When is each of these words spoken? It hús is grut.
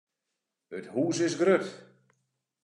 It 0.77 0.85
hús 0.93 1.17
is 1.27 1.35
grut. 1.41 1.67